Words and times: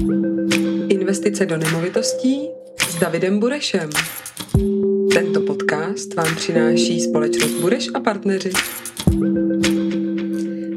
Investice 0.00 1.46
do 1.46 1.56
nemovitostí 1.56 2.50
s 2.88 2.98
Davidem 2.98 3.40
Burešem. 3.40 3.90
Tento 5.14 5.40
podcast 5.40 6.14
vám 6.14 6.36
přináší 6.36 7.00
společnost 7.00 7.50
Bureš 7.50 7.88
a 7.94 8.00
partneři. 8.00 8.50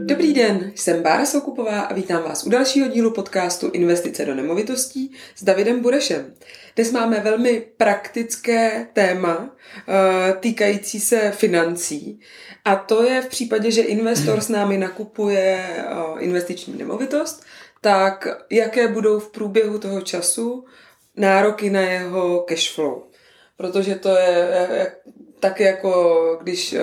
Dobrý 0.05 0.33
den, 0.33 0.71
jsem 0.75 1.04
Bára 1.04 1.25
Soukupová 1.25 1.81
a 1.81 1.94
vítám 1.94 2.23
vás 2.23 2.44
u 2.44 2.49
dalšího 2.49 2.88
dílu 2.88 3.12
podcastu 3.12 3.70
Investice 3.70 4.25
do 4.25 4.36
nemovitostí 4.36 5.12
s 5.35 5.44
Davidem 5.44 5.81
Burešem. 5.81 6.33
Dnes 6.76 6.92
máme 6.92 7.19
velmi 7.19 7.65
praktické 7.78 8.87
téma 8.94 9.55
eh, 9.87 10.33
týkající 10.40 10.99
se 10.99 11.31
financí 11.31 12.19
a 12.65 12.76
to 12.76 13.03
je 13.03 13.21
v 13.21 13.28
případě, 13.28 13.71
že 13.71 13.81
investor 13.81 14.42
s 14.42 14.49
námi 14.49 14.78
nakupuje 14.78 15.60
eh, 15.67 15.83
investiční 16.20 16.77
nemovitost, 16.77 17.44
tak 17.84 18.27
jaké 18.50 18.88
budou 18.88 19.20
v 19.20 19.31
průběhu 19.31 19.80
toho 19.80 20.02
času 20.02 20.66
nároky 21.16 21.70
na 21.70 21.82
jeho 21.82 22.46
cash 22.50 22.76
flow. 22.76 23.04
Protože 23.58 23.96
to 23.96 24.10
je 24.10 24.91
tak 25.40 25.60
jako 25.60 26.40
když 26.41 26.76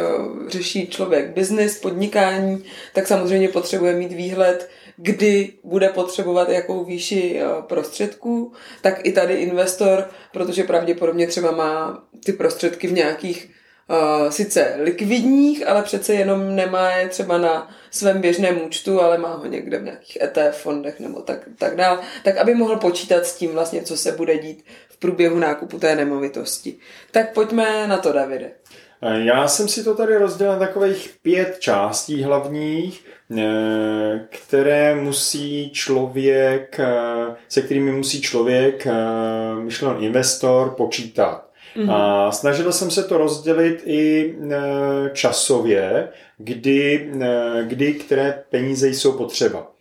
řeší 0.49 0.89
člověk 0.89 1.31
biznis, 1.31 1.81
podnikání, 1.81 2.65
tak 2.95 3.07
samozřejmě 3.07 3.49
potřebuje 3.49 3.95
mít 3.95 4.13
výhled, 4.13 4.69
kdy 4.97 5.53
bude 5.65 5.89
potřebovat 5.89 6.49
jakou 6.49 6.85
výši 6.85 7.41
prostředků, 7.69 8.53
tak 8.83 9.07
i 9.07 9.13
tady 9.13 9.35
investor, 9.35 10.09
protože 10.33 10.65
pravděpodobně 10.65 11.27
třeba 11.27 11.51
má 11.51 12.05
ty 12.25 12.33
prostředky 12.33 12.87
v 12.87 12.93
nějakých 12.93 13.51
uh, 13.91 14.29
sice 14.31 14.75
likvidních, 14.79 15.69
ale 15.69 15.83
přece 15.83 16.15
jenom 16.15 16.57
nemá 16.57 16.91
je 16.91 17.09
třeba 17.09 17.39
na 17.39 17.71
svém 17.91 18.21
běžném 18.21 18.63
účtu, 18.63 19.03
ale 19.03 19.19
má 19.19 19.35
ho 19.35 19.47
někde 19.47 19.79
v 19.79 19.83
nějakých 19.83 20.19
ETF 20.23 20.63
fondech 20.63 21.01
nebo 21.01 21.21
tak, 21.21 21.49
tak 21.59 21.77
dál, 21.77 22.01
tak 22.25 22.37
aby 22.37 22.55
mohl 22.55 22.77
počítat 22.77 23.27
s 23.27 23.37
tím 23.37 23.53
vlastně, 23.53 23.83
co 23.83 23.97
se 23.97 24.13
bude 24.13 24.39
dít 24.39 24.65
v 24.89 24.97
průběhu 24.97 25.39
nákupu 25.39 25.79
té 25.79 25.97
nemovitosti. 25.97 26.77
Tak 27.11 27.35
pojďme 27.35 27.87
na 27.87 27.99
to, 27.99 28.13
Davide. 28.13 28.51
Já 29.03 29.49
jsem 29.49 29.69
si 29.69 29.85
to 29.85 29.95
tady 29.95 30.17
rozdělil 30.17 30.53
na 30.53 30.59
takových 30.59 31.15
pět 31.23 31.57
částí 31.59 32.23
hlavních, 32.23 33.05
eh, 33.39 34.27
které 34.29 34.95
musí 34.95 35.71
člověk, 35.71 36.81
eh, 36.81 37.37
se 37.49 37.63
kterými 37.63 37.93
musí 37.93 38.21
člověk, 38.21 38.87
eh, 38.87 38.93
myšleno 39.61 40.01
investor, 40.01 40.71
počítat. 40.71 41.50
Mm-hmm. 41.77 41.93
A 41.93 42.33
snažil 42.33 42.73
jsem 42.73 42.91
se 42.91 43.03
to 43.03 43.19
rozdělit 43.19 43.83
i 43.85 44.35
e, 44.51 44.57
časově, 45.13 46.09
kdy, 46.39 47.11
e, 47.21 47.65
kdy 47.65 47.95
které 47.95 48.43
peníze 48.51 48.89
jsou 48.89 49.13
potřeba. 49.13 49.73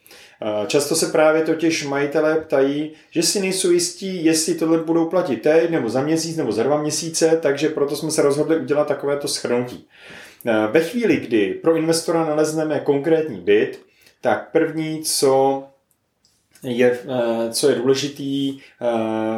E, 0.42 0.68
často 0.68 0.96
se 0.96 1.08
právě 1.08 1.42
totiž 1.42 1.86
majitelé 1.86 2.36
ptají, 2.36 2.92
že 3.12 3.24
si 3.24 3.40
nejsou 3.40 3.72
jistí, 3.72 4.26
jestli 4.26 4.56
tohle 4.56 4.78
budou 4.78 5.06
platit 5.06 5.42
teď, 5.42 5.70
nebo 5.70 5.90
za 5.90 6.02
měsíc, 6.02 6.38
nebo 6.38 6.52
za 6.52 6.64
dva 6.64 6.82
měsíce, 6.82 7.40
takže 7.42 7.70
proto 7.70 7.96
jsme 7.96 8.12
se 8.12 8.22
rozhodli 8.22 8.58
udělat 8.58 8.88
takovéto 8.88 9.28
schrnutí. 9.28 9.88
Ve 10.72 10.80
chvíli, 10.80 11.18
kdy 11.18 11.54
pro 11.54 11.76
investora 11.76 12.26
nalezneme 12.26 12.80
konkrétní 12.80 13.40
byt, 13.40 13.82
tak 14.22 14.52
první, 14.52 15.04
co 15.04 15.64
je, 16.64 17.00
co 17.52 17.70
je 17.70 17.76
důležitý 17.76 18.60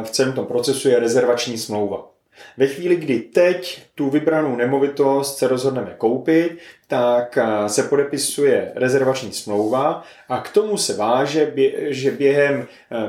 v 0.02 0.10
celém 0.10 0.32
tom 0.32 0.46
procesu, 0.46 0.88
je 0.88 1.00
rezervační 1.00 1.58
smlouva. 1.58 2.11
Ve 2.56 2.66
chvíli, 2.66 2.96
kdy 2.96 3.20
teď 3.20 3.82
tu 3.94 4.10
vybranou 4.10 4.56
nemovitost 4.56 5.38
se 5.38 5.48
rozhodneme 5.48 5.94
koupit, 5.98 6.58
tak 6.86 7.38
se 7.66 7.82
podepisuje 7.82 8.72
rezervační 8.74 9.32
smlouva 9.32 10.02
a 10.28 10.38
k 10.38 10.50
tomu 10.50 10.76
se 10.76 10.96
váže, 10.96 11.54
že 11.76 12.10
během 12.10 12.60
e, 12.62 12.66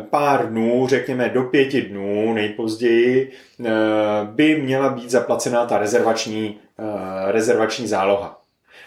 pár 0.09 0.49
dnů, 0.49 0.88
řekněme 0.88 1.29
do 1.29 1.44
pěti 1.44 1.81
dnů 1.81 2.33
nejpozději, 2.33 3.31
e, 3.66 3.69
by 4.25 4.61
měla 4.61 4.89
být 4.89 5.09
zaplacená 5.09 5.66
ta 5.66 5.77
rezervační, 5.77 6.59
rezervační 7.27 7.88
záloha. 7.88 8.39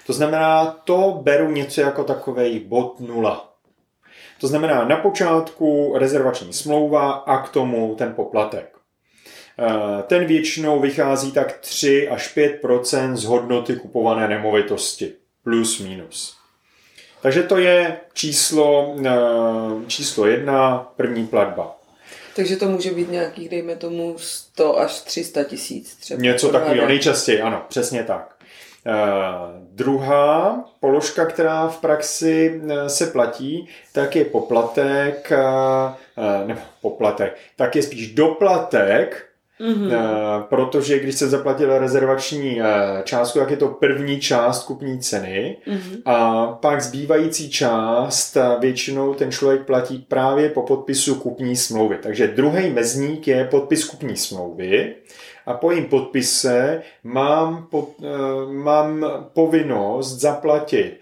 To 0.06 0.12
znamená, 0.12 0.64
to 0.84 1.20
beru 1.22 1.50
něco 1.50 1.80
jako 1.80 2.04
takový 2.04 2.60
bod 2.60 3.00
nula. 3.00 3.52
To 4.40 4.46
znamená 4.46 4.84
na 4.84 4.96
počátku 4.96 5.94
rezervační 5.98 6.52
smlouva 6.52 7.12
a 7.12 7.42
k 7.42 7.48
tomu 7.48 7.94
ten 7.94 8.14
poplatek. 8.14 8.75
Eh, 9.58 10.02
ten 10.02 10.24
většinou 10.24 10.80
vychází 10.80 11.32
tak 11.32 11.58
3 11.58 12.08
až 12.08 12.36
5% 12.36 13.16
z 13.16 13.24
hodnoty 13.24 13.76
kupované 13.76 14.28
nemovitosti. 14.28 15.12
Plus 15.44 15.80
minus. 15.80 16.36
Takže 17.22 17.42
to 17.42 17.58
je 17.58 17.96
číslo, 18.14 18.96
eh, 19.06 19.10
číslo 19.86 20.26
jedna, 20.26 20.92
první 20.96 21.26
platba. 21.26 21.76
Takže 22.36 22.56
to 22.56 22.68
může 22.68 22.90
být 22.90 23.10
nějakých, 23.10 23.48
dejme 23.48 23.76
tomu, 23.76 24.14
100 24.18 24.78
až 24.78 25.00
300 25.00 25.44
tisíc 25.44 25.94
třeba. 25.96 26.22
Něco 26.22 26.48
takového, 26.48 26.88
nejčastěji, 26.88 27.40
ano, 27.40 27.64
přesně 27.68 28.02
tak. 28.02 28.36
Uh, 28.86 28.92
druhá 29.72 30.64
položka, 30.80 31.26
která 31.26 31.68
v 31.68 31.80
praxi 31.80 32.60
uh, 32.64 32.86
se 32.86 33.06
platí, 33.06 33.68
tak 33.92 34.16
je 34.16 34.24
poplatek, 34.24 35.32
uh, 35.32 36.48
nebo 36.48 36.60
poplatek, 36.80 37.36
tak 37.56 37.76
je 37.76 37.82
spíš 37.82 38.14
doplatek 38.14 39.25
Mm-hmm. 39.60 40.42
protože 40.42 40.98
když 40.98 41.14
se 41.14 41.28
zaplatil 41.28 41.78
rezervační 41.78 42.60
eh, 42.60 42.64
částku, 43.04 43.38
tak 43.38 43.50
je 43.50 43.56
to 43.56 43.68
první 43.68 44.20
část 44.20 44.64
kupní 44.64 44.98
ceny 44.98 45.56
mm-hmm. 45.66 46.02
a 46.04 46.46
pak 46.46 46.80
zbývající 46.80 47.50
část 47.50 48.36
eh, 48.36 48.56
většinou 48.60 49.14
ten 49.14 49.32
člověk 49.32 49.66
platí 49.66 50.06
právě 50.08 50.48
po 50.48 50.62
podpisu 50.62 51.14
kupní 51.14 51.56
smlouvy. 51.56 51.98
Takže 52.02 52.28
druhý 52.28 52.70
mezník 52.70 53.28
je 53.28 53.44
podpis 53.44 53.84
kupní 53.84 54.16
smlouvy 54.16 54.94
a 55.46 55.54
po 55.54 55.70
jejím 55.70 55.86
podpise 55.86 56.82
mám, 57.04 57.66
po, 57.70 57.88
mám 58.50 59.06
povinnost 59.32 60.20
zaplatit 60.20 61.00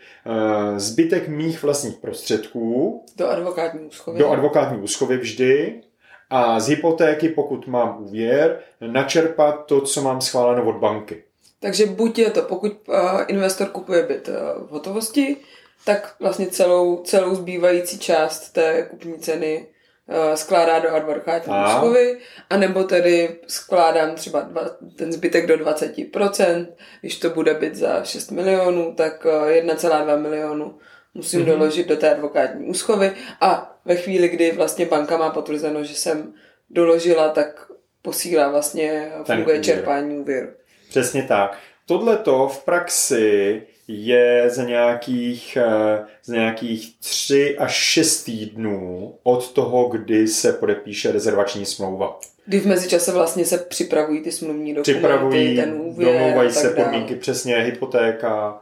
zbytek 0.76 1.28
mých 1.28 1.62
vlastních 1.62 1.96
prostředků 1.96 3.04
do 3.16 3.28
advokátní 3.28 3.80
úschovy. 3.80 4.18
Do 4.18 4.30
advokátní 4.30 4.78
úschovy 4.78 5.16
vždy 5.16 5.80
a 6.30 6.60
z 6.60 6.68
hypotéky, 6.68 7.28
pokud 7.28 7.66
mám 7.66 8.02
úvěr, 8.02 8.60
načerpat 8.80 9.66
to, 9.66 9.80
co 9.80 10.02
mám 10.02 10.20
schváleno 10.20 10.68
od 10.68 10.76
banky. 10.76 11.22
Takže 11.60 11.86
buď 11.86 12.18
je 12.18 12.30
to, 12.30 12.42
pokud 12.42 12.72
uh, 12.88 12.94
investor 13.28 13.68
kupuje 13.68 14.02
byt 14.02 14.28
uh, 14.28 14.66
v 14.66 14.70
hotovosti, 14.70 15.36
tak 15.84 16.14
vlastně 16.20 16.46
celou, 16.46 17.02
celou 17.02 17.34
zbývající 17.34 17.98
část 17.98 18.48
té 18.48 18.82
kupní 18.90 19.18
ceny 19.18 19.66
uh, 20.08 20.34
skládá 20.34 20.78
do 20.78 20.94
advokátní 20.94 21.54
úschovy, 21.64 22.18
anebo 22.50 22.84
tedy 22.84 23.38
skládám 23.46 24.14
třeba 24.14 24.40
dva, 24.40 24.62
ten 24.96 25.12
zbytek 25.12 25.46
do 25.46 25.54
20%, 25.54 26.66
když 27.00 27.18
to 27.18 27.30
bude 27.30 27.54
byt 27.54 27.74
za 27.74 28.04
6 28.04 28.30
milionů, 28.30 28.94
tak 28.94 29.24
uh, 29.24 29.48
1,2 29.48 30.20
milionu 30.20 30.78
musím 31.14 31.40
mm-hmm. 31.40 31.44
doložit 31.44 31.88
do 31.88 31.96
té 31.96 32.14
advokátní 32.14 32.66
úschovy 32.66 33.12
a 33.40 33.76
ve 33.84 33.96
chvíli, 33.96 34.28
kdy 34.28 34.52
vlastně 34.52 34.86
banka 34.86 35.16
má 35.16 35.30
potvrzeno, 35.30 35.84
že 35.84 35.94
jsem 35.94 36.34
doložila, 36.70 37.28
tak 37.28 37.66
posílá 38.02 38.50
vlastně, 38.50 39.12
funguje 39.26 39.60
čerpání 39.60 40.18
úvěru. 40.18 40.48
Přesně 40.88 41.22
tak. 41.22 41.58
Tohle 41.86 42.16
to 42.16 42.48
v 42.48 42.64
praxi 42.64 43.62
je 43.88 44.50
za 44.50 44.64
nějakých, 44.64 45.56
eh, 45.56 46.04
z 46.22 46.28
nějakých 46.28 46.98
3 46.98 47.58
až 47.58 47.74
6 47.74 48.24
týdnů 48.24 49.14
od 49.22 49.52
toho, 49.52 49.88
kdy 49.88 50.28
se 50.28 50.52
podepíše 50.52 51.12
rezervační 51.12 51.66
smlouva. 51.66 52.18
Kdy 52.46 52.60
v 52.60 52.66
mezičase 52.66 53.12
vlastně 53.12 53.44
se 53.44 53.58
připravují 53.58 54.22
ty 54.22 54.32
smluvní 54.32 54.74
dokumenty, 54.74 54.92
připravují, 54.92 55.56
ten 55.56 55.72
úvěr 55.72 56.12
domlouvají 56.12 56.50
se 56.50 56.70
podmínky, 56.70 57.14
přesně 57.14 57.56
hypotéka. 57.56 58.60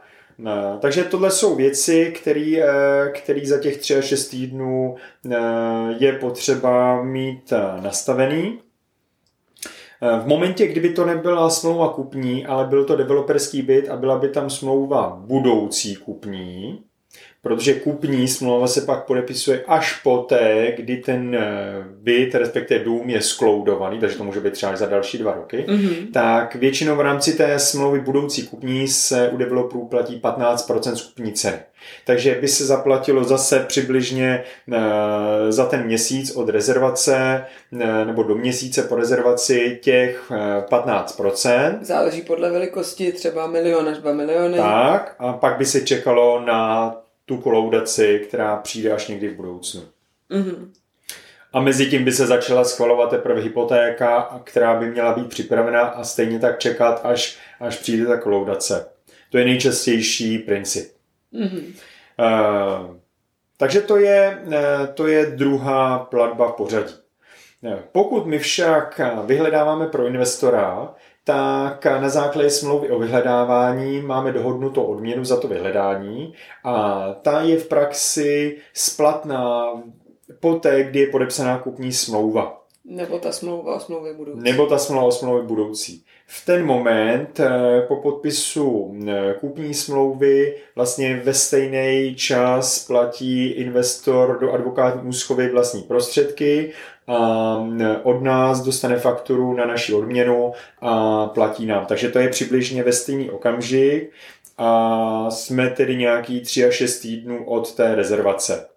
Takže 0.79 1.03
tohle 1.03 1.31
jsou 1.31 1.55
věci, 1.55 2.13
které 3.13 3.43
za 3.43 3.59
těch 3.59 3.77
3 3.77 3.95
až 3.95 4.05
6 4.05 4.27
týdnů 4.27 4.95
je 5.97 6.13
potřeba 6.13 7.03
mít 7.03 7.53
nastavený. 7.81 8.59
V 10.23 10.27
momentě, 10.27 10.67
kdyby 10.67 10.89
to 10.89 11.05
nebyla 11.05 11.49
smlouva 11.49 11.93
kupní, 11.93 12.45
ale 12.45 12.65
byl 12.65 12.85
to 12.85 12.95
developerský 12.95 13.61
byt 13.61 13.89
a 13.89 13.97
byla 13.97 14.17
by 14.19 14.29
tam 14.29 14.49
smlouva 14.49 15.21
budoucí 15.25 15.95
kupní, 15.95 16.83
protože 17.43 17.73
kupní 17.73 18.27
smlouva 18.27 18.67
se 18.67 18.81
pak 18.81 19.05
podepisuje 19.05 19.63
až 19.67 20.01
poté, 20.01 20.73
kdy 20.77 20.97
ten 20.97 21.35
eh, 21.35 21.83
byt, 21.89 22.35
respektive 22.35 22.83
dům 22.83 23.09
je 23.09 23.21
skloudovaný, 23.21 23.99
takže 23.99 24.17
to 24.17 24.23
může 24.23 24.39
být 24.39 24.53
třeba 24.53 24.75
za 24.75 24.85
další 24.85 25.17
dva 25.17 25.33
roky, 25.33 25.65
mm-hmm. 25.67 26.11
tak 26.13 26.55
většinou 26.55 26.95
v 26.95 27.01
rámci 27.01 27.33
té 27.33 27.59
smlouvy 27.59 27.99
budoucí 27.99 28.47
kupní 28.47 28.87
se 28.87 29.29
u 29.29 29.37
developerů 29.37 29.87
platí 29.87 30.19
15% 30.23 30.93
z 30.93 31.01
kupní 31.01 31.33
ceny. 31.33 31.57
Takže 32.05 32.37
by 32.41 32.47
se 32.47 32.65
zaplatilo 32.65 33.23
zase 33.23 33.59
přibližně 33.59 34.43
uh, 34.67 34.75
za 35.49 35.65
ten 35.65 35.85
měsíc 35.85 36.35
od 36.35 36.49
rezervace 36.49 37.45
uh, 37.71 37.79
nebo 38.05 38.23
do 38.23 38.35
měsíce 38.35 38.83
po 38.83 38.95
rezervaci 38.95 39.79
těch 39.81 40.31
uh, 40.31 40.37
15%. 40.79 41.77
Záleží 41.81 42.21
podle 42.21 42.51
velikosti, 42.51 43.11
třeba 43.11 43.47
milion 43.47 43.89
až 43.89 43.97
dva 43.97 44.13
miliony. 44.13 44.57
Tak, 44.57 45.15
a 45.19 45.33
pak 45.33 45.57
by 45.57 45.65
se 45.65 45.81
čekalo 45.81 46.41
na 46.45 47.02
tu 47.25 47.37
kolaudaci, 47.37 48.25
která 48.27 48.55
přijde 48.57 48.91
až 48.91 49.07
někdy 49.07 49.29
v 49.29 49.35
budoucnu. 49.35 49.81
Mm-hmm. 50.31 50.69
A 51.53 51.61
mezi 51.61 51.85
tím 51.89 52.03
by 52.03 52.11
se 52.11 52.27
začala 52.27 52.63
schvalovat 52.63 53.09
teprve 53.09 53.41
hypotéka, 53.41 54.41
která 54.43 54.79
by 54.79 54.85
měla 54.91 55.13
být 55.13 55.29
připravena 55.29 55.81
a 55.81 56.03
stejně 56.03 56.39
tak 56.39 56.59
čekat, 56.59 57.01
až, 57.03 57.37
až 57.59 57.77
přijde 57.77 58.05
ta 58.05 58.17
kolaudace. 58.17 58.85
To 59.29 59.37
je 59.37 59.45
nejčastější 59.45 60.37
princip. 60.37 60.93
Mm-hmm. 61.33 61.63
Uh, 62.19 62.95
takže 63.57 63.81
to 63.81 63.97
je, 63.97 64.41
uh, 64.45 64.53
to 64.93 65.07
je 65.07 65.25
druhá 65.25 65.99
platba 65.99 66.51
v 66.51 66.53
pořadí. 66.53 66.93
Pokud 67.91 68.25
my 68.25 68.39
však 68.39 69.01
vyhledáváme 69.25 69.87
pro 69.87 70.05
investora, 70.05 70.95
tak 71.23 71.85
na 71.85 72.09
základě 72.09 72.49
smlouvy 72.49 72.89
o 72.89 72.99
vyhledávání 72.99 74.01
máme 74.01 74.31
dohodnutou 74.31 74.83
odměnu 74.83 75.25
za 75.25 75.39
to 75.39 75.47
vyhledání 75.47 76.33
a 76.63 77.05
ta 77.21 77.41
je 77.41 77.57
v 77.57 77.67
praxi 77.67 78.57
splatná 78.73 79.65
poté, 80.39 80.83
kdy 80.83 80.99
je 80.99 81.07
podepsaná 81.07 81.57
kupní 81.57 81.93
smlouva. 81.93 82.63
Nebo 82.85 83.19
ta 83.19 83.31
smlouva 83.31 83.75
o 83.75 83.79
smlouvě 83.79 84.13
budoucí. 84.13 84.41
Nebo 84.43 84.67
ta 84.67 84.77
smlouva 84.77 85.05
o 85.05 85.11
smlouvě 85.11 85.43
budoucí. 85.43 86.05
V 86.27 86.45
ten 86.45 86.65
moment 86.65 87.39
eh, 87.39 87.81
po 87.87 87.95
podpisu 87.95 88.95
eh, 89.07 89.35
kupní 89.39 89.73
smlouvy 89.73 90.55
vlastně 90.75 91.21
ve 91.23 91.33
stejný 91.33 92.15
čas 92.15 92.85
platí 92.85 93.47
investor 93.47 94.39
do 94.41 94.51
advokátní 94.53 95.09
úschovy 95.09 95.49
vlastní 95.49 95.81
prostředky 95.83 96.71
a 97.07 97.57
eh, 97.81 97.97
od 98.03 98.21
nás 98.21 98.61
dostane 98.61 98.99
fakturu 98.99 99.53
na 99.53 99.65
naši 99.65 99.93
odměnu 99.93 100.53
a 100.81 101.25
platí 101.27 101.65
nám. 101.65 101.85
Takže 101.85 102.09
to 102.09 102.19
je 102.19 102.29
přibližně 102.29 102.83
ve 102.83 102.93
stejný 102.93 103.31
okamžik 103.31 104.11
a 104.57 105.29
jsme 105.29 105.69
tedy 105.69 105.95
nějaký 105.95 106.41
3 106.41 106.65
až 106.65 106.73
6 106.75 106.99
týdnů 106.99 107.45
od 107.45 107.75
té 107.75 107.95
rezervace. 107.95 108.72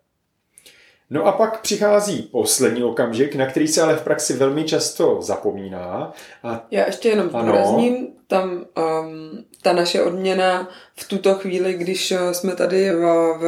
No 1.11 1.25
a 1.25 1.32
pak 1.32 1.61
přichází 1.61 2.23
poslední 2.23 2.85
okamžik, 2.85 3.35
na 3.35 3.47
který 3.47 3.69
se 3.69 3.82
ale 3.82 3.97
v 3.97 4.03
praxi 4.03 4.32
velmi 4.32 4.64
často 4.64 5.23
zapomíná. 5.23 6.12
A... 6.43 6.67
Já 6.70 6.87
ještě 6.87 7.08
jenom 7.08 7.29
zdůrazním, 7.29 8.08
tam 8.26 8.50
um, 8.50 9.44
ta 9.62 9.73
naše 9.73 10.03
odměna 10.03 10.69
v 10.97 11.08
tuto 11.08 11.35
chvíli, 11.35 11.75
když 11.75 12.11
uh, 12.12 12.31
jsme 12.31 12.56
tady 12.56 12.91
v, 12.91 13.00
v, 13.38 13.44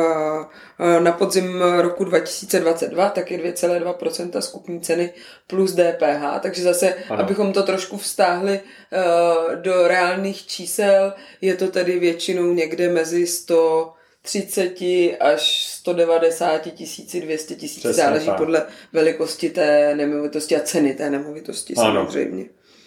uh, 0.80 1.00
na 1.00 1.12
podzim 1.12 1.62
roku 1.78 2.04
2022, 2.04 3.10
tak 3.10 3.30
je 3.30 3.38
2,2% 3.38 4.38
skupní 4.38 4.80
ceny 4.80 5.12
plus 5.46 5.72
DPH, 5.72 6.40
takže 6.40 6.62
zase, 6.62 6.94
ano. 7.08 7.20
abychom 7.20 7.52
to 7.52 7.62
trošku 7.62 7.96
vztáhli 7.96 8.60
uh, 8.60 9.54
do 9.54 9.88
reálných 9.88 10.46
čísel, 10.46 11.12
je 11.40 11.54
to 11.54 11.68
tedy 11.68 11.98
většinou 11.98 12.52
někde 12.52 12.92
mezi 12.92 13.26
100 13.26 13.92
30 14.22 14.74
až 15.20 15.67
190 15.78 16.58
tisíci, 16.58 17.20
200 17.20 17.54
tisíc, 17.54 17.86
záleží 17.86 18.26
tak. 18.26 18.36
podle 18.36 18.66
velikosti 18.92 19.50
té 19.50 19.94
nemovitosti 19.94 20.56
a 20.56 20.60
ceny 20.60 20.94
té 20.94 21.10
nemovitosti 21.10 21.74
ano. 21.74 21.86
samozřejmě. 21.86 22.44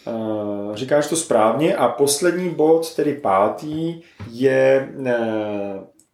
Uh, 0.08 0.76
říkáš 0.76 1.08
to 1.08 1.16
správně 1.16 1.76
a 1.76 1.88
poslední 1.88 2.50
bod, 2.50 2.96
tedy 2.96 3.14
pátý, 3.14 4.02
je 4.32 4.90
uh, 4.98 5.06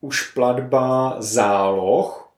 už 0.02 0.32
platba 0.32 1.16
záloh, 1.20 2.34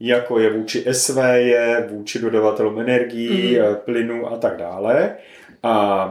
jako 0.00 0.38
je 0.38 0.52
vůči 0.52 0.84
SVJ, 0.92 1.56
vůči 1.88 2.18
dodavatelům 2.18 2.80
energií, 2.80 3.58
mm. 3.58 3.76
plynu 3.84 4.32
a 4.32 4.36
tak 4.36 4.56
dále. 4.56 5.16
A 5.62 6.06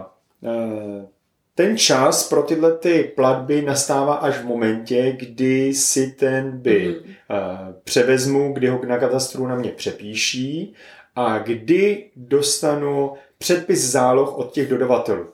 ten 1.56 1.78
čas 1.78 2.30
pro 2.30 2.44
tyhle 2.44 2.78
ty 2.78 3.12
platby 3.16 3.62
nastává 3.62 4.14
až 4.14 4.38
v 4.38 4.46
momentě, 4.46 5.16
kdy 5.20 5.74
si 5.74 6.12
ten 6.12 6.52
byt 6.52 7.06
mm. 7.06 7.12
uh, 7.12 7.74
převezmu, 7.84 8.54
kdy 8.54 8.68
ho 8.68 8.82
na 8.88 8.98
katastru 8.98 9.48
na 9.48 9.56
mě 9.56 9.72
přepíší 9.72 10.74
a 11.16 11.38
kdy 11.38 12.06
dostanu 12.16 13.14
předpis 13.38 13.92
záloh 13.92 14.38
od 14.38 14.52
těch 14.52 14.70
dodavatelů 14.70 15.26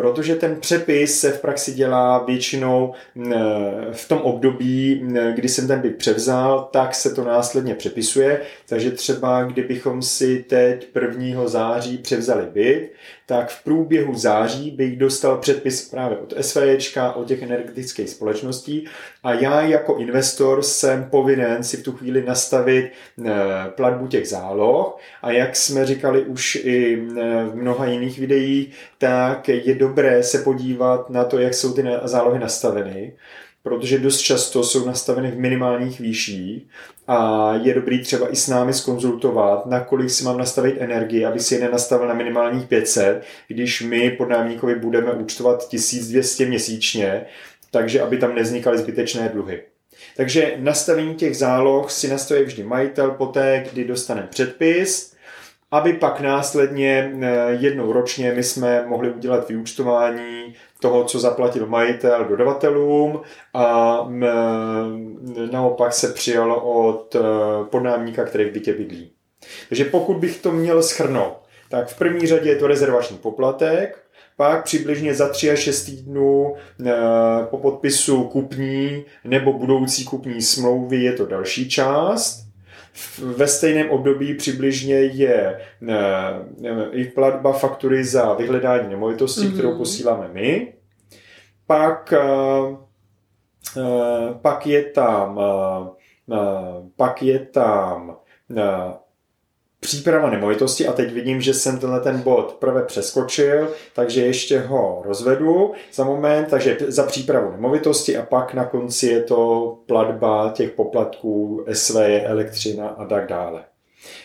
protože 0.00 0.34
ten 0.34 0.56
přepis 0.60 1.20
se 1.20 1.32
v 1.32 1.40
praxi 1.40 1.72
dělá 1.72 2.24
většinou 2.24 2.94
v 3.92 4.08
tom 4.08 4.18
období, 4.18 5.08
kdy 5.34 5.48
jsem 5.48 5.68
ten 5.68 5.80
byt 5.80 5.96
převzal, 5.96 6.68
tak 6.72 6.94
se 6.94 7.14
to 7.14 7.24
následně 7.24 7.74
přepisuje. 7.74 8.40
Takže 8.68 8.90
třeba 8.90 9.42
kdybychom 9.44 10.02
si 10.02 10.44
teď 10.48 10.88
1. 11.18 11.48
září 11.48 11.98
převzali 11.98 12.46
byt, 12.52 12.90
tak 13.30 13.50
v 13.50 13.64
průběhu 13.64 14.14
září 14.14 14.70
bych 14.70 14.96
dostal 14.96 15.38
předpis 15.38 15.88
právě 15.88 16.18
od 16.18 16.34
SVJčka, 16.40 17.12
od 17.12 17.28
těch 17.28 17.42
energetických 17.42 18.10
společností 18.10 18.88
a 19.22 19.32
já 19.32 19.62
jako 19.62 19.96
investor 19.96 20.62
jsem 20.62 21.04
povinen 21.10 21.64
si 21.64 21.76
v 21.76 21.82
tu 21.82 21.92
chvíli 21.92 22.24
nastavit 22.24 22.92
platbu 23.76 24.06
těch 24.06 24.28
záloh 24.28 24.98
a 25.22 25.30
jak 25.30 25.56
jsme 25.56 25.86
říkali 25.86 26.22
už 26.22 26.54
i 26.54 26.96
v 26.96 27.54
mnoha 27.54 27.86
jiných 27.86 28.18
videích, 28.18 28.74
tak 28.98 29.48
je 29.48 29.74
dobré 29.74 30.22
se 30.22 30.38
podívat 30.38 31.10
na 31.10 31.24
to, 31.24 31.38
jak 31.38 31.54
jsou 31.54 31.74
ty 31.74 31.84
zálohy 32.04 32.38
nastaveny, 32.38 33.12
protože 33.62 33.98
dost 33.98 34.20
často 34.20 34.64
jsou 34.64 34.86
nastaveny 34.86 35.30
v 35.30 35.38
minimálních 35.38 36.00
výších 36.00 36.62
a 37.08 37.54
je 37.62 37.74
dobrý 37.74 38.02
třeba 38.02 38.32
i 38.32 38.36
s 38.36 38.48
námi 38.48 38.74
skonzultovat, 38.74 39.66
na 39.66 39.80
kolik 39.80 40.10
si 40.10 40.24
mám 40.24 40.38
nastavit 40.38 40.76
energii, 40.78 41.24
aby 41.24 41.40
si 41.40 41.54
je 41.54 41.60
nenastavil 41.60 42.08
na 42.08 42.14
minimálních 42.14 42.66
500, 42.66 43.22
když 43.48 43.82
my 43.82 44.10
pod 44.10 44.28
námníkovi 44.28 44.74
budeme 44.74 45.12
účtovat 45.12 45.68
1200 45.68 46.46
měsíčně, 46.46 47.26
takže 47.70 48.00
aby 48.00 48.18
tam 48.18 48.34
nevznikaly 48.34 48.78
zbytečné 48.78 49.28
dluhy. 49.28 49.62
Takže 50.16 50.54
nastavení 50.58 51.14
těch 51.14 51.36
záloh 51.36 51.90
si 51.90 52.08
nastaví 52.08 52.44
vždy 52.44 52.62
majitel 52.62 53.10
poté, 53.10 53.66
kdy 53.72 53.84
dostane 53.84 54.26
předpis, 54.30 55.14
aby 55.70 55.92
pak 55.92 56.20
následně 56.20 57.12
eh, 57.20 57.48
jednou 57.50 57.92
ročně 57.92 58.32
my 58.32 58.42
jsme 58.42 58.86
mohli 58.86 59.10
udělat 59.10 59.48
vyúčtování 59.48 60.54
toho, 60.80 61.04
co 61.04 61.20
zaplatil 61.20 61.66
majitel 61.66 62.24
dodavatelům 62.24 63.20
a 63.54 63.98
naopak 65.52 65.92
se 65.92 66.08
přijalo 66.08 66.60
od 66.64 67.14
eh, 67.14 67.20
podnámníka, 67.70 68.24
který 68.24 68.44
v 68.44 68.52
bytě 68.52 68.72
bydlí. 68.72 69.12
Takže 69.68 69.84
pokud 69.84 70.16
bych 70.16 70.38
to 70.38 70.52
měl 70.52 70.82
schrnout, 70.82 71.38
tak 71.68 71.88
v 71.88 71.98
první 71.98 72.26
řadě 72.26 72.50
je 72.50 72.56
to 72.56 72.66
rezervační 72.66 73.18
poplatek, 73.18 73.98
pak 74.36 74.64
přibližně 74.64 75.14
za 75.14 75.28
3 75.28 75.50
až 75.50 75.58
6 75.58 75.84
týdnů 75.84 76.54
eh, 76.86 76.92
po 77.50 77.58
podpisu 77.58 78.24
kupní 78.24 79.04
nebo 79.24 79.52
budoucí 79.52 80.04
kupní 80.04 80.42
smlouvy 80.42 80.96
je 80.96 81.12
to 81.12 81.26
další 81.26 81.68
část 81.68 82.49
ve 83.18 83.48
stejném 83.48 83.90
období 83.90 84.34
přibližně 84.34 84.94
je 84.94 85.60
eh, 85.88 86.90
i 86.92 87.04
platba 87.04 87.52
faktury 87.52 88.04
za 88.04 88.34
vyhledání 88.34 88.88
nemovitosti, 88.88 89.40
mm-hmm. 89.40 89.52
kterou 89.52 89.78
posíláme 89.78 90.28
my. 90.32 90.74
Pak, 91.66 92.12
eh, 92.12 92.76
eh, 93.76 94.34
pak 94.42 94.66
je 94.66 94.82
tam 94.84 95.40
pak 96.96 97.22
je 97.22 97.38
tam 97.38 98.16
příprava 99.80 100.30
nemovitosti 100.30 100.86
a 100.86 100.92
teď 100.92 101.12
vidím, 101.12 101.40
že 101.40 101.54
jsem 101.54 101.78
tenhle 101.78 102.00
ten 102.00 102.20
bod 102.20 102.56
prvé 102.60 102.82
přeskočil, 102.82 103.68
takže 103.94 104.26
ještě 104.26 104.60
ho 104.60 105.02
rozvedu 105.04 105.72
za 105.92 106.04
moment, 106.04 106.46
takže 106.50 106.76
za 106.88 107.02
přípravu 107.06 107.52
nemovitosti 107.52 108.16
a 108.16 108.22
pak 108.22 108.54
na 108.54 108.64
konci 108.64 109.06
je 109.06 109.22
to 109.22 109.78
platba 109.86 110.52
těch 110.54 110.70
poplatků, 110.70 111.64
SV, 111.72 111.96
elektřina 112.24 112.88
a 112.88 113.04
tak 113.04 113.26
dále. 113.26 113.64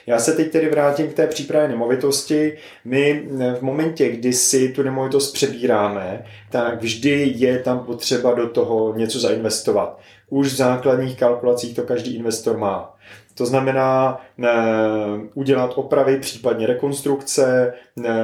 Já 0.08 0.20
se 0.20 0.34
teď 0.34 0.52
tedy 0.52 0.70
vrátím 0.70 1.08
k 1.08 1.14
té 1.14 1.28
přípravě 1.28 1.68
nemovitosti. 1.68 2.58
My 2.86 3.28
v 3.60 3.62
momentě, 3.62 4.10
kdy 4.10 4.34
si 4.34 4.70
tu 4.70 4.84
nemovitost 4.84 5.32
přebíráme, 5.32 6.26
tak 6.52 6.82
vždy 6.82 7.34
je 7.36 7.60
tam 7.60 7.80
potřeba 7.80 8.34
do 8.34 8.50
toho 8.50 8.94
něco 8.98 9.20
zainvestovat. 9.20 10.00
Už 10.30 10.48
v 10.48 10.56
základních 10.56 11.20
kalkulacích 11.20 11.76
to 11.76 11.84
každý 11.84 12.16
investor 12.16 12.58
má. 12.58 12.96
To 13.38 13.46
znamená 13.46 14.22
ne, 14.38 14.52
udělat 15.34 15.72
opravy, 15.76 16.20
případně 16.20 16.68
rekonstrukce, 16.68 17.74
ne, 17.96 18.16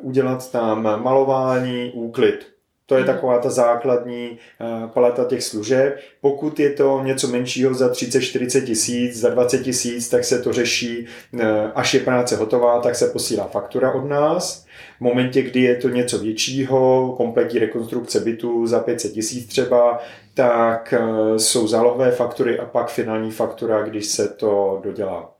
udělat 0.00 0.52
tam 0.52 1.02
malování, 1.02 1.90
úklid. 1.94 2.57
To 2.88 2.94
je 2.94 3.00
mhm. 3.00 3.14
taková 3.14 3.38
ta 3.38 3.50
základní 3.50 4.38
eh, 4.60 4.88
paleta 4.88 5.24
těch 5.24 5.44
služeb. 5.44 5.98
Pokud 6.20 6.60
je 6.60 6.70
to 6.70 7.00
něco 7.04 7.28
menšího 7.28 7.74
za 7.74 7.88
30-40 7.92 8.64
tisíc, 8.64 9.20
za 9.20 9.28
20 9.28 9.58
tisíc, 9.58 10.08
tak 10.08 10.24
se 10.24 10.38
to 10.38 10.52
řeší, 10.52 11.06
eh, 11.40 11.46
až 11.74 11.94
je 11.94 12.00
práce 12.00 12.36
hotová, 12.36 12.80
tak 12.80 12.94
se 12.94 13.06
posílá 13.06 13.44
faktura 13.44 13.92
od 13.92 14.04
nás. 14.04 14.66
V 14.98 15.00
momentě, 15.00 15.42
kdy 15.42 15.62
je 15.62 15.76
to 15.76 15.88
něco 15.88 16.18
většího, 16.18 17.14
kompletní 17.16 17.58
rekonstrukce 17.58 18.20
bytu 18.20 18.66
za 18.66 18.80
500 18.80 19.12
tisíc 19.12 19.46
třeba, 19.48 19.98
tak 20.34 20.94
eh, 20.96 21.38
jsou 21.38 21.68
zálohové 21.68 22.10
faktury 22.10 22.58
a 22.58 22.64
pak 22.64 22.90
finální 22.90 23.30
faktura, 23.30 23.82
když 23.82 24.06
se 24.06 24.28
to 24.28 24.80
dodělá. 24.84 25.34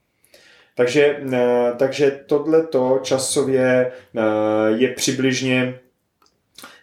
Takže, 0.77 1.21
takže 1.77 2.21
tohleto 2.27 2.99
časově 3.03 3.93
je 4.69 4.89
přibližně 4.89 5.81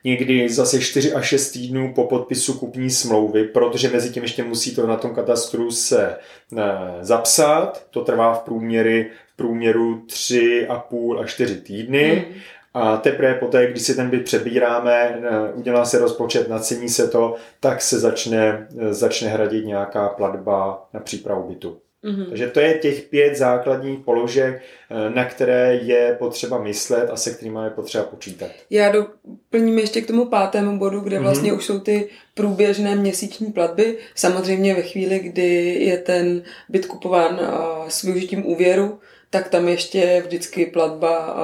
někdy 0.05 0.50
zase 0.50 0.81
4 0.81 1.13
až 1.13 1.25
6 1.27 1.51
týdnů 1.51 1.93
po 1.93 2.03
podpisu 2.03 2.59
kupní 2.59 2.89
smlouvy, 2.89 3.43
protože 3.43 3.89
mezi 3.89 4.09
tím 4.09 4.24
ještě 4.24 4.43
musí 4.43 4.75
to 4.75 4.88
na 4.88 4.97
tom 4.97 5.15
katastru 5.15 5.71
se 5.71 6.15
eh, 6.57 6.63
zapsat. 7.01 7.85
To 7.89 8.01
trvá 8.01 8.33
v 8.33 8.39
průměru, 8.39 9.05
v 9.33 9.35
průměru 9.35 10.01
3,5 10.07 11.19
až 11.19 11.29
4 11.33 11.62
týdny. 11.62 12.25
Mm. 12.29 12.35
A 12.74 12.97
teprve 12.97 13.33
poté, 13.33 13.71
když 13.71 13.83
si 13.83 13.95
ten 13.95 14.09
byt 14.09 14.24
přebíráme, 14.24 15.21
eh, 15.24 15.53
udělá 15.53 15.85
se 15.85 16.00
rozpočet, 16.00 16.50
nacení 16.50 16.89
se 16.89 17.07
to, 17.07 17.35
tak 17.59 17.81
se 17.81 18.00
začne, 18.00 18.67
eh, 18.79 18.93
začne 18.93 19.29
hradit 19.29 19.65
nějaká 19.65 20.09
platba 20.09 20.88
na 20.93 21.00
přípravu 21.00 21.50
bytu. 21.50 21.77
Mm-hmm. 22.05 22.29
Takže 22.29 22.47
to 22.47 22.59
je 22.59 22.74
těch 22.74 23.01
pět 23.01 23.35
základních 23.35 24.00
položek, 24.00 24.62
eh, 24.89 25.09
na 25.09 25.25
které 25.25 25.75
je 25.75 26.15
potřeba 26.19 26.57
myslet 26.57 27.09
a 27.09 27.15
se 27.15 27.31
kterými 27.31 27.59
je 27.63 27.69
potřeba 27.69 28.03
počítat. 28.03 28.51
Já 28.69 28.91
doplním 28.91 29.79
ještě 29.79 30.01
k 30.01 30.07
tomu 30.07 30.25
pátému 30.25 30.79
bodu, 30.79 31.00
kde 31.00 31.19
vlastně 31.19 31.51
mm-hmm. 31.51 31.57
už 31.57 31.65
jsou 31.65 31.79
ty 31.79 32.09
průběžné 32.33 32.95
měsíční 32.95 33.51
platby. 33.51 33.97
Samozřejmě 34.15 34.75
ve 34.75 34.81
chvíli, 34.81 35.19
kdy 35.19 35.75
je 35.79 35.97
ten 35.97 36.43
byt 36.69 36.85
kupován 36.85 37.39
s 37.88 38.03
využitím 38.03 38.45
úvěru, 38.45 39.00
tak 39.29 39.50
tam 39.50 39.67
ještě 39.67 40.00
je 40.00 40.21
vždycky 40.21 40.65
platba 40.65 41.35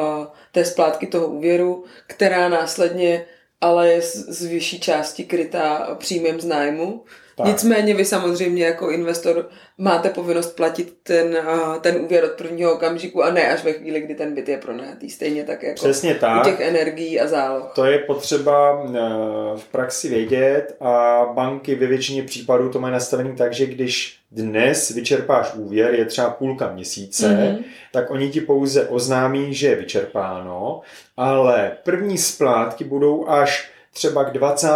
té 0.51 0.65
splátky 0.65 1.07
toho 1.07 1.27
úvěru, 1.27 1.83
která 2.07 2.49
následně 2.49 3.25
ale 3.61 3.91
je 3.91 4.01
z 4.01 4.45
vyšší 4.45 4.79
části 4.79 5.23
krytá 5.23 5.95
příjmem 5.95 6.41
z 6.41 6.45
nájmu. 6.45 7.03
Tak. 7.41 7.51
Nicméně 7.51 7.93
vy 7.93 8.05
samozřejmě 8.05 8.65
jako 8.65 8.89
investor 8.89 9.49
máte 9.77 10.09
povinnost 10.09 10.55
platit 10.55 10.93
ten, 11.03 11.37
ten 11.81 11.95
úvěr 11.95 12.23
od 12.23 12.31
prvního 12.31 12.73
okamžiku 12.73 13.23
a 13.23 13.31
ne 13.31 13.53
až 13.53 13.63
ve 13.63 13.73
chvíli, 13.73 14.01
kdy 14.01 14.15
ten 14.15 14.35
byt 14.35 14.49
je 14.49 14.57
pronajatý. 14.57 15.09
Stejně 15.09 15.43
tak 15.43 15.63
jako 15.63 15.75
Přesně 15.75 16.15
tak. 16.15 16.41
u 16.41 16.49
těch 16.49 16.59
energií 16.59 17.19
a 17.19 17.27
záloh. 17.27 17.71
To 17.75 17.85
je 17.85 17.99
potřeba 17.99 18.83
e, 18.85 18.89
v 19.57 19.65
praxi 19.71 20.09
vědět 20.09 20.75
a 20.81 21.25
banky 21.33 21.75
ve 21.75 21.87
většině 21.87 22.23
případů 22.23 22.69
to 22.69 22.79
mají 22.79 22.93
nastavený 22.93 23.35
tak, 23.35 23.53
že 23.53 23.65
když 23.65 24.17
dnes 24.31 24.89
vyčerpáš 24.89 25.53
úvěr, 25.55 25.93
je 25.93 26.05
třeba 26.05 26.29
půlka 26.29 26.71
měsíce, 26.71 27.27
mm-hmm. 27.27 27.63
tak 27.91 28.11
oni 28.11 28.29
ti 28.29 28.41
pouze 28.41 28.87
oznámí, 28.87 29.53
že 29.53 29.67
je 29.67 29.75
vyčerpáno, 29.75 30.81
ale 31.17 31.71
první 31.83 32.17
splátky 32.17 32.83
budou 32.83 33.29
až 33.29 33.71
třeba 33.93 34.23
k 34.23 34.33
20. 34.33 34.67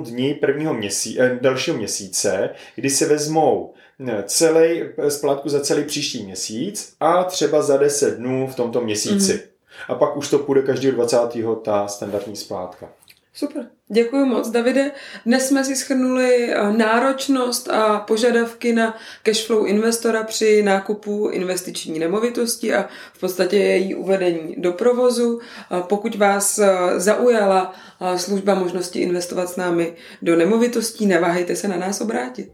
dni 0.00 0.34
prvního 0.34 0.74
měsíce, 0.74 1.20
eh, 1.22 1.38
dalšího 1.40 1.76
měsíce, 1.76 2.50
kdy 2.74 2.90
se 2.90 3.06
vezmou 3.06 3.72
eh, 4.08 4.24
celý 4.26 4.82
eh, 4.98 5.10
splátku 5.10 5.48
za 5.48 5.60
celý 5.60 5.84
příští 5.84 6.24
měsíc 6.24 6.94
a 7.00 7.24
třeba 7.24 7.62
za 7.62 7.76
10 7.76 8.14
dnů 8.16 8.46
v 8.46 8.54
tomto 8.54 8.80
měsíci. 8.80 9.32
Mm-hmm. 9.32 9.92
A 9.92 9.94
pak 9.94 10.16
už 10.16 10.30
to 10.30 10.38
půjde 10.38 10.62
každého 10.62 10.94
20. 10.94 11.18
ta 11.62 11.88
standardní 11.88 12.36
splátka. 12.36 12.88
Super. 13.36 13.66
Děkuji 13.88 14.24
moc, 14.26 14.50
Davide. 14.50 14.90
Dnes 15.26 15.48
jsme 15.48 15.64
si 15.64 15.76
schrnuli 15.76 16.50
eh, 16.50 16.72
náročnost 16.72 17.68
a 17.68 18.00
požadavky 18.00 18.72
na 18.72 18.96
cashflow 19.22 19.68
investora 19.68 20.22
při 20.22 20.62
nákupu 20.62 21.28
investiční 21.28 21.98
nemovitosti 21.98 22.74
a 22.74 22.88
v 23.12 23.20
podstatě 23.20 23.56
její 23.56 23.94
uvedení 23.94 24.54
do 24.58 24.72
provozu. 24.72 25.40
Pokud 25.80 26.14
vás 26.14 26.58
eh, 26.58 26.70
zaujala 27.00 27.74
eh, 28.00 28.18
služba 28.18 28.54
možnosti 28.54 28.98
investovat 29.00 29.50
s 29.50 29.56
námi 29.56 29.96
do 30.22 30.36
nemovitostí, 30.36 31.06
neváhejte 31.06 31.56
se 31.56 31.68
na 31.68 31.76
nás 31.76 32.00
obrátit. 32.00 32.52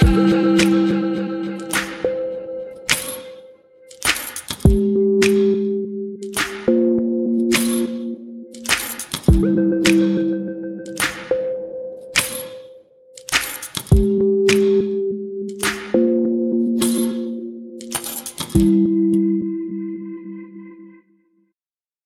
thank 0.00 0.32
you 0.32 0.57